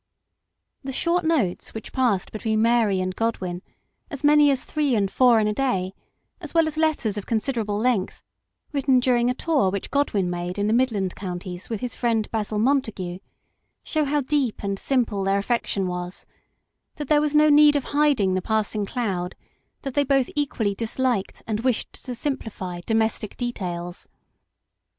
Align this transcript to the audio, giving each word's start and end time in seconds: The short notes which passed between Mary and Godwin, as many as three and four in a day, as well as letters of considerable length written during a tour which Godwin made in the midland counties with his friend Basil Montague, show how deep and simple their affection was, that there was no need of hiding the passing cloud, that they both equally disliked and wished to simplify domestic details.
The 0.83 0.91
short 0.91 1.23
notes 1.23 1.75
which 1.75 1.93
passed 1.93 2.31
between 2.31 2.59
Mary 2.63 2.99
and 3.01 3.15
Godwin, 3.15 3.61
as 4.09 4.23
many 4.23 4.49
as 4.49 4.63
three 4.63 4.95
and 4.95 5.11
four 5.11 5.39
in 5.39 5.47
a 5.47 5.53
day, 5.53 5.93
as 6.39 6.55
well 6.55 6.67
as 6.67 6.75
letters 6.75 7.19
of 7.19 7.27
considerable 7.27 7.77
length 7.77 8.23
written 8.71 8.99
during 8.99 9.29
a 9.29 9.35
tour 9.35 9.69
which 9.69 9.91
Godwin 9.91 10.27
made 10.27 10.57
in 10.57 10.65
the 10.65 10.73
midland 10.73 11.13
counties 11.13 11.69
with 11.69 11.81
his 11.81 11.93
friend 11.93 12.27
Basil 12.31 12.57
Montague, 12.57 13.19
show 13.83 14.03
how 14.05 14.21
deep 14.21 14.63
and 14.63 14.79
simple 14.79 15.23
their 15.23 15.37
affection 15.37 15.85
was, 15.85 16.25
that 16.95 17.07
there 17.07 17.21
was 17.21 17.35
no 17.35 17.49
need 17.51 17.75
of 17.75 17.83
hiding 17.93 18.33
the 18.33 18.41
passing 18.41 18.87
cloud, 18.87 19.35
that 19.83 19.93
they 19.93 20.03
both 20.03 20.31
equally 20.35 20.73
disliked 20.73 21.43
and 21.45 21.59
wished 21.59 21.93
to 22.05 22.15
simplify 22.15 22.81
domestic 22.87 23.37
details. 23.37 24.09